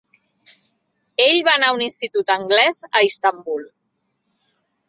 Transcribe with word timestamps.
Ell 1.25 1.41
va 1.49 1.53
anar 1.59 1.69
a 1.73 1.77
un 1.77 1.85
institut 1.89 2.33
anglès 2.39 2.81
a 3.01 3.05
Istanbul. 3.11 3.71